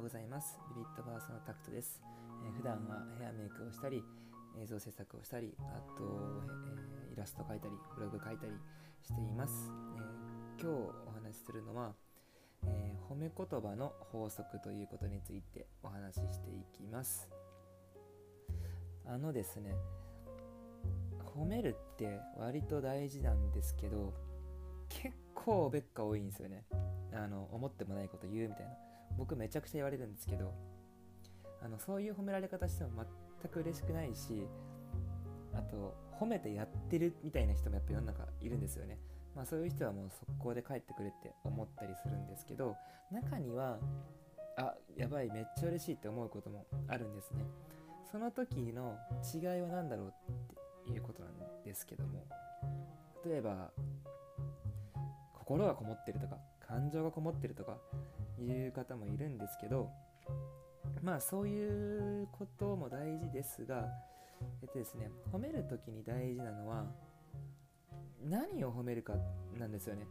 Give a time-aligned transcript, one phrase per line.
[0.00, 0.58] ようございます。
[0.70, 2.00] ビビットバースのタクトです、
[2.46, 4.02] えー、普段はヘアメイクをしたり
[4.58, 6.04] 映像制作をしたりあと、
[7.06, 8.52] えー、イラスト描いたりブログ書いたり
[9.02, 9.70] しています、
[10.58, 11.92] えー、今日お話しするのは、
[12.64, 17.28] え褒め言葉の法則ということについてお話ししていきます。
[19.04, 19.74] あのですね
[21.36, 24.14] 褒めるって割と大事なんですけど
[24.88, 26.64] 結構べっか多いんですよね。
[27.12, 28.89] あの思ってもないこと言うみたいな。
[29.20, 30.54] 僕めちゃくちゃ言われるんですけど
[31.62, 33.04] あのそういう褒められ方しても
[33.42, 34.46] 全く嬉しくないし
[35.52, 38.98] あと褒めてやってるみたいな人もやっぱ世の中いるんですよね。
[39.36, 42.76] まあそういう人はもう速攻で帰ってくれって思ったりするんですけど
[43.12, 43.78] 中には
[44.56, 47.44] あやばいめっちゃ嬉しいって思うこともあるんですね。
[48.10, 48.96] その時の
[49.34, 50.12] 違いは何だろう
[50.82, 52.24] っていうことなんですけども
[53.24, 53.70] 例えば
[55.34, 57.76] 心がこもってるとか感情がこもってるとか
[58.42, 59.90] いう方もいるんですけど
[61.02, 63.88] まあそういうことも大事ですが
[64.62, 66.84] えっとですね褒める時に大事なのは
[68.22, 69.14] 何を褒めるか
[69.58, 70.06] なんですよね。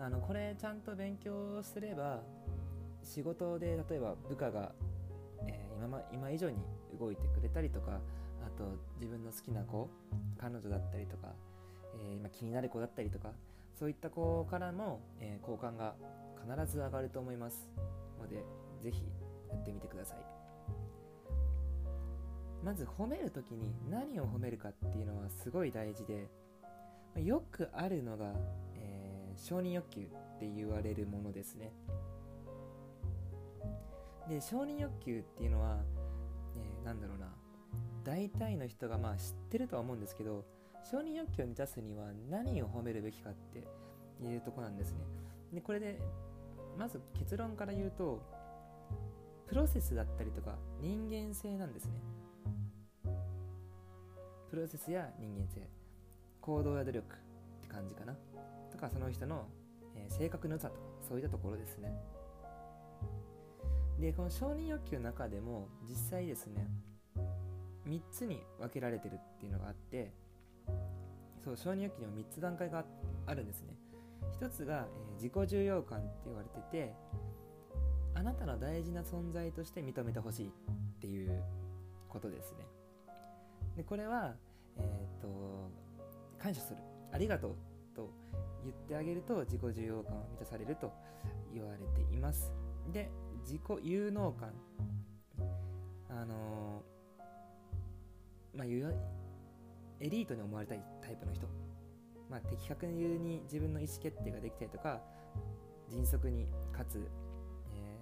[0.00, 2.22] あのこれちゃんと勉強すれば
[3.02, 4.72] 仕事で例えば部下が、
[5.46, 6.56] えー、今今以上に
[6.98, 7.98] 動いてくれたりとか
[8.46, 8.64] あと
[8.96, 9.90] 自分の好きな子
[10.38, 11.28] 彼女だったりとか、
[11.94, 13.30] えー、今気になる子だったりとか
[13.78, 15.94] そういった子からも、えー、好感が
[16.36, 17.70] 必ず上がると思います
[18.18, 18.44] ので
[18.82, 19.04] 是非
[19.50, 20.18] やってみてください。
[22.64, 26.28] まず褒める時に何を褒めるかっていうのはすごい大事で
[27.22, 28.32] よくあるのが、
[28.74, 30.04] えー、承認欲求っ
[30.40, 31.72] て言われるものですね。
[34.28, 35.78] で承認欲求っていうのは、
[36.56, 37.28] えー、なんだろうな。
[38.02, 40.44] 大体の人がまあ知ってるとは思うんですけど
[40.84, 43.66] 承認欲求を満たすには何を褒めるべきかって
[44.24, 44.98] いうとこなんですね。
[45.52, 46.00] でこれで
[46.78, 48.22] まず結論から言うと
[49.46, 51.92] プロセスだったりとか人間性なんですね。
[54.50, 55.68] プロセスや人間性。
[56.40, 57.18] 行動や努力っ
[57.60, 58.14] て感じかな。
[58.70, 59.46] とかその人の、
[59.94, 61.92] えー、性格の良さとかそういったところですね。
[64.00, 66.68] でこの承認欲求の中でも実際ですね
[67.88, 70.12] 3つに分けられてるっていうのがあって
[71.38, 72.84] そう承認欲求には3つ段階が
[73.26, 73.74] あるんですね。
[74.40, 76.94] 1つが、えー、自己重要感って言われてて
[78.14, 80.50] あなたの大事な存在として認めてほしいっ
[81.00, 81.42] ていう
[82.08, 82.66] ことですね。
[83.76, 84.34] でこれは、
[84.76, 85.70] えーと、
[86.38, 86.78] 感謝する。
[87.12, 87.54] ありがとう
[87.94, 88.10] と
[88.64, 90.92] 言ってあげると自己重要感を満たされると
[91.54, 92.52] 言われています。
[92.92, 93.08] で
[93.44, 94.52] 自己有能感。
[96.10, 98.66] あのー、まあ
[100.00, 101.46] エリートに思われたいタイプの人、
[102.30, 105.00] まあ、的確に自分の意思決定ができたりとか
[105.90, 107.08] 迅速にかつ、
[107.72, 107.98] え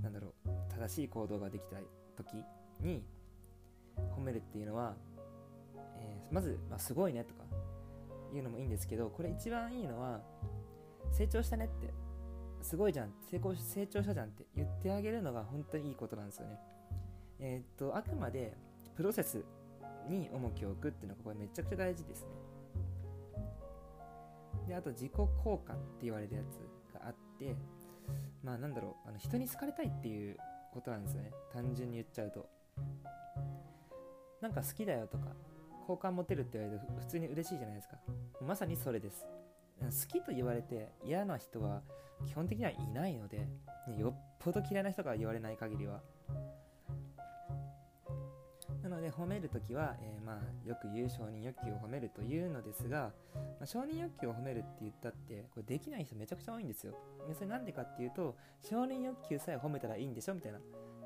[0.00, 0.50] ー、なんだろう
[0.80, 1.76] 正しい行動ができた
[2.16, 2.36] 時
[2.80, 3.02] に
[4.16, 4.94] 褒めるっていうのは、
[5.98, 7.44] えー、まず、まあ、すごいねとか
[8.32, 10.20] いうのもいいんですけどこれ一番いいのは
[11.12, 11.92] 成長したねって
[12.60, 16.58] すごいじゃん成功成長したじゃんって言ってあげるのが本当にいいことなんですよね。
[17.38, 18.56] えー、っとあくまで
[18.96, 19.44] プロセス
[20.08, 22.28] に重きを置くっていうのがこれめちゃくちゃ大事ですね。
[24.68, 25.28] であと自己効
[25.58, 27.54] 果って言われるやつがあって
[28.42, 30.36] まあなんだろうあの人に好かれたいっていう
[30.72, 31.32] ことなんですよね。
[31.52, 32.48] 単純に言っちゃうと。
[34.40, 35.28] なんか好きだよとか
[35.86, 37.96] 好感持てるって言われると普通に嬉しいじゃないですか。
[38.40, 39.26] まさにそれです。
[39.80, 41.82] 好きと言われて嫌な人は
[42.26, 43.48] 基本的にはいないので
[43.98, 46.00] よっぽど嫌いな人が言われない限りは。
[49.04, 56.94] で褒めるときは、えー、まあ、よく言う承認欲求を褒めるというのですが、まあ、承認欲求を褒めるって言ったってこれできない人めちゃくちゃ多いんですよ。
[57.34, 60.58] それなんでかっていうと承認欲求さえ褒めたらいいんでしょみたいな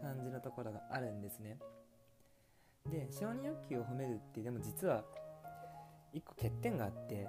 [0.00, 1.58] 感じのところがあるんですね。
[2.90, 5.04] で承認欲求を褒めるってでも実は
[6.14, 7.28] 1個欠点があって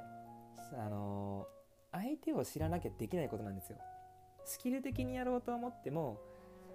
[0.72, 3.78] あのー、相手を知らなきゃできないことなんですよ。
[4.46, 6.22] スキル的にやろうと思っても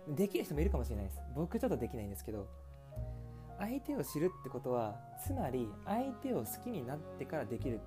[0.09, 1.21] できる人もいるかもしれないです。
[1.35, 2.47] 僕ちょっとできないんですけど
[3.59, 4.95] 相手を知るってことは
[5.25, 7.81] つまり相手を好きになってからできる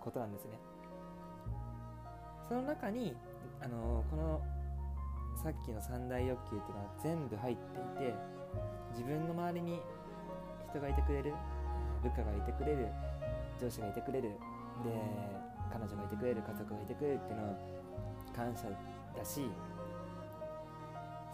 [0.00, 0.52] ことなんですね。
[2.48, 3.14] その中に
[3.60, 4.42] あのこの
[5.42, 8.14] さっきの三大欲求っていうのは全部入っていて
[8.92, 9.80] 自分の周りに
[10.68, 11.34] 人がいてくれる
[12.02, 12.88] 部下がいてくれる
[13.60, 14.30] 上司がいてくれる
[14.84, 14.90] で
[15.72, 17.54] 彼女がいてくれる家族がいてくれるっていうのは
[18.34, 18.68] 感謝
[19.16, 19.48] だし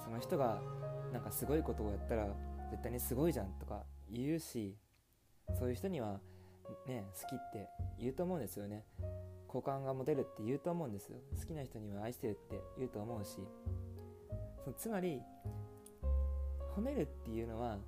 [0.04, 0.60] その人が
[1.12, 2.26] なんかすごいことをやったら
[2.70, 4.76] 絶対にすごいじゃんとか言うし
[5.58, 6.20] そういう人には
[6.86, 7.68] ね好きって
[7.98, 8.84] 言うと思うんですよね。
[9.46, 11.18] 好感が持てるって言うと思うんですよ。
[11.38, 13.38] 好きな人には愛してるって言うと思うし。
[14.64, 15.22] そつまり
[16.74, 17.78] 褒めるっていうのは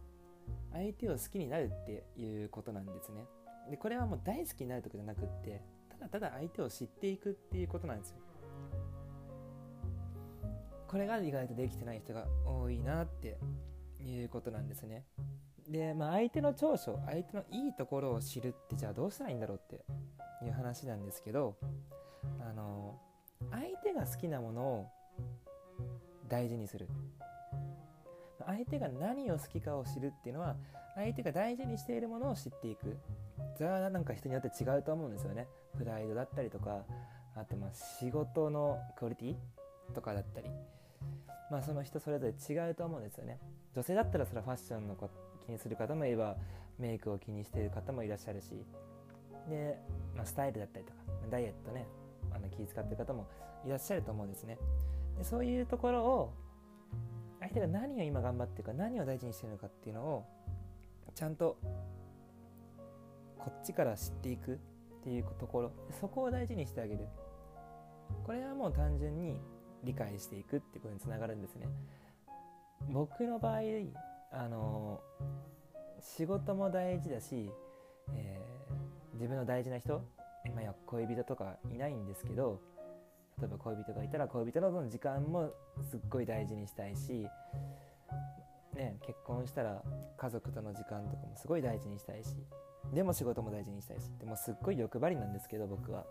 [0.73, 3.27] 相手を好きになるっていうことなんですね。
[3.69, 5.61] でこれはもう大好きになるとかじゃなくって
[5.91, 8.19] ただただ相手を知っていくっていうことなんですよ。
[10.87, 13.37] これが意外とできてない人が多いなって
[14.05, 15.05] いうことなんですね。
[15.69, 19.85] で、まあ、相手の長所相手のいいところを知るってじゃあどうしたらいいんだろうって
[20.45, 21.57] いう話なんですけど
[22.41, 22.99] あの
[23.51, 24.87] 相手が好きなものを
[26.29, 26.89] 大事にする。
[28.47, 30.57] 相手が何を好きかを知るっていうのは
[30.95, 32.97] 相手が大事にしているものを知っていく。
[33.57, 35.49] それはなんか人によって違うと思うんですよね。
[35.77, 36.83] プライドだったりとか
[37.37, 39.37] あとまあ仕事のクオリティ
[39.95, 40.49] とかだったり。
[41.51, 43.39] まあその人それぞれ違うと思うんですよね。
[43.75, 44.97] 女性だったらそれはファッションの
[45.47, 46.37] 気にする方もいれば
[46.79, 48.65] メイクを気にしている方もいらっしゃるし
[49.49, 49.79] で、
[50.15, 50.99] まあ、スタイルだったりとか
[51.31, 51.87] ダイエットね
[52.33, 53.27] あの気遣ってる方も
[53.65, 54.59] いらっしゃると思うんですね。
[55.17, 56.35] でそういうところを
[57.41, 60.25] 相手が何を今頑張ってるか何を大事にしてるのかっていうのを
[61.15, 61.57] ちゃんと
[63.39, 64.59] こっちから知っていくっ
[65.05, 65.73] ていうところ。
[66.01, 67.07] そこを大事にしてあげる。
[68.25, 69.41] これはもう単純に
[69.85, 71.69] 理解していくってことにつながるんですね。
[72.91, 73.61] 僕の場合
[74.33, 75.01] あの
[76.01, 77.51] 仕事も大事だし、
[78.15, 80.05] えー、自分の大事な人、
[80.55, 82.61] まあ、恋人とかいないんですけど
[83.39, 85.51] 例えば恋人がいたら恋人の時間も
[85.91, 87.27] すっごい大事にしたいし、
[88.75, 89.83] ね、結婚したら
[90.17, 92.37] 家族との時間とかもすごい大事にしたいし
[92.93, 96.05] でも仕事も大事にしたいしでもすっごい欲張りなんですけど僕は。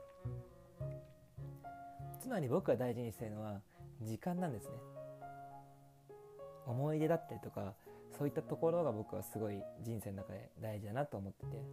[2.27, 3.61] つまり僕が大事にしてるのは
[4.01, 4.71] 時間なんですね。
[6.65, 7.73] 思い出だったりとか
[8.17, 11.63] そういったところが僕はすごい人生の中で大事だなと思ってて。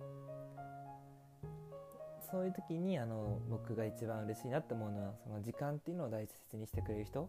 [2.31, 7.29] そういう時にあの僕が一番嬉しいなって思うのはその時間っていうのを大切にしてくれる人。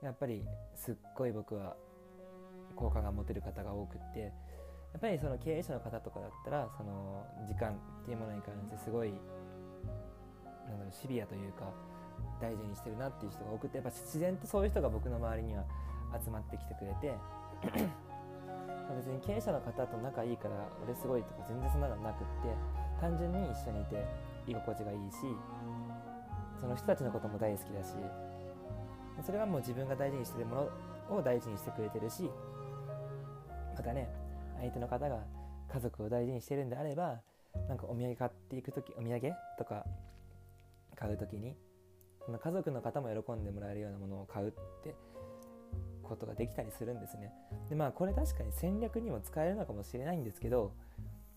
[0.00, 0.44] やっぱり
[0.76, 1.74] すっごい僕は
[2.76, 4.20] 好感が持てる方が多くって。
[4.20, 4.28] や
[4.98, 9.12] っぱりその経営者の方とかだったらその時間っていうものに関してすごい
[10.70, 11.66] なんだろうシビアというか
[12.40, 15.64] 大事にしてるなっていう人が多くてやっぱ自然とそういう人が僕の周りには
[16.24, 17.14] 集まってきてくれて
[18.96, 22.50] 別に経営者の方と仲いいから俺すごいとか全然そんなのなくって
[23.00, 24.04] 単純に一緒にいて
[24.46, 25.16] 居心地がいいし
[26.60, 27.94] その人たちのことも大好きだし
[29.24, 30.70] それはもう自分が大事にしてるも
[31.10, 32.30] のを大事にしてくれてるし
[33.76, 34.08] またね
[34.58, 35.18] 相手の方が
[35.72, 37.20] 家族を大事にしてるんであれば
[37.68, 39.84] なんかお土産買っていく時お土産とか
[41.00, 41.56] 買う時に
[42.24, 44.50] その家族の方も喜んでもらえるようなものを買うっ
[44.84, 44.94] て
[46.02, 47.32] ことができたりするんですね。
[47.68, 50.74] でまあこれ確かに戦略にも使えるのかもしれないんですけど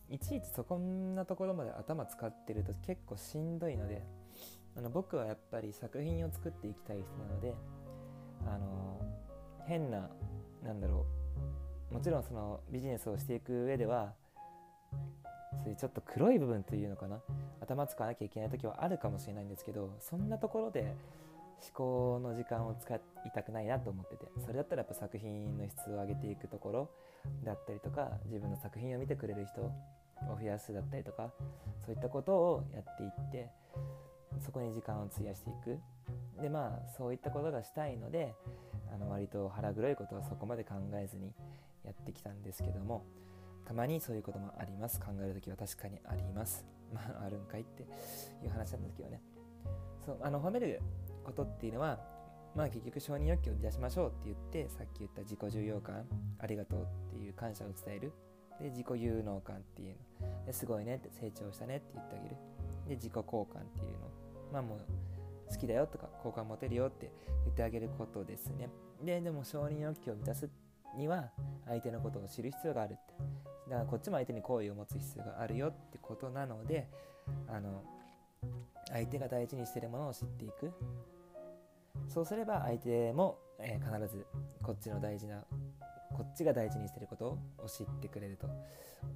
[0.10, 4.04] いちいちそこんなところまで頭使ってると結構しんどいので
[4.76, 7.56] あの僕はやっぱり作品を作っていきたい人なので
[8.46, 9.00] あの
[9.66, 10.10] 変な
[10.64, 11.06] なんだろ
[11.92, 14.14] うもちろんそのビジネスをしていく上では
[15.62, 17.22] そういうちょっと黒い部分というのかな。
[17.62, 20.82] 頭使わなきゃいけない時はあるかもしれないんですけどそんなところで
[21.62, 23.00] 思考の時間を使い
[23.34, 24.26] たくないなと思ってて。
[24.42, 26.90] それだったらやっぱ作品の質を上げていくところ
[27.46, 29.72] だったりとか自分の作品を見てくれる人を
[30.40, 31.32] 増やすだったりとか
[31.86, 33.50] そういったことをやっていって
[34.44, 35.80] そこに時間を費やしていく。
[36.42, 38.36] でまあそういったことがしたいので
[38.94, 41.32] あの割と腹黒いことはそこまで考えずに
[41.86, 43.06] やってきたんですけども。
[43.66, 45.00] たまにそういうこともあります。
[45.00, 46.66] 考える時は確かにあります。
[46.94, 49.22] まああるんかいっていう話なんですけどね。
[50.06, 50.82] そうあの褒める
[51.24, 52.00] ことっていうのは
[52.56, 56.06] まあ結局承認欲求を出しましょうって言ってさっき言った自己重要感
[56.40, 58.14] ありがとうっていう感謝を伝える。
[58.62, 60.46] で自己有能感っていうの。
[60.46, 62.36] ですごいねって成長したねって言ってあげる。
[62.88, 64.10] で自己交換っていうの。
[64.52, 64.80] まあもう
[65.50, 67.12] 好きだよとか好感持てるよって
[67.46, 68.70] 言ってあげることですね。
[69.04, 70.50] ででも承認欲求を満たす
[70.96, 71.32] には
[71.66, 73.53] 相手のことを知る必要があるって。
[73.74, 76.88] だからこっちも相手に好意を持つ必要があるよってことなので
[77.48, 77.82] あの
[78.90, 80.72] 相手が大事にしてるものを知っていく。
[82.08, 84.26] そうすれば相手も、えー、必ず
[84.62, 85.44] こっちの大事な
[86.12, 88.48] こっちが大事にしてることを知ってくれると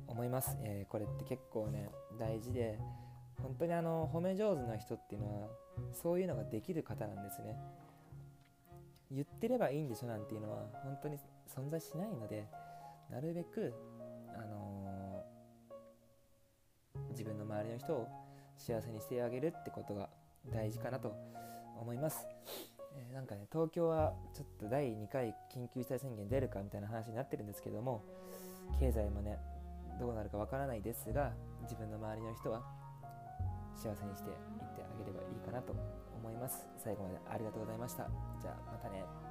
[0.08, 2.80] 思います、えー、これって結構ね大事で
[3.42, 5.48] 本当にあの褒め上手な人っていうのは
[5.92, 7.58] そういうのができる方なんですね。
[9.12, 12.48] 言ってればいいんでしょなんていうのは本当に存在しないので
[13.10, 13.74] なるべく、
[17.18, 18.08] 自分の周りの人を
[18.58, 20.08] 幸せにしてあげるってことが
[20.54, 21.16] 大事かなと
[21.82, 22.28] 思います。
[22.96, 28.04] えー、なんかね東京はちょっと第2回緊急事態宣言出るかみたいな話になってるんですけども
[28.80, 29.38] 経済もね
[30.00, 31.34] どうなるかわからないですが
[31.64, 32.62] 自分の周りの人は
[33.76, 35.76] 幸せにしていってあげればいいかなと
[36.16, 36.68] 思います。
[36.78, 38.08] 最後までありがとうございました。
[38.42, 39.27] じゃあまたね。